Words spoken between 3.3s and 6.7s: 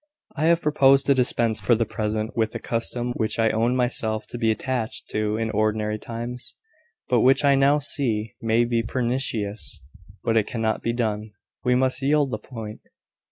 I own myself to be attached to in ordinary times,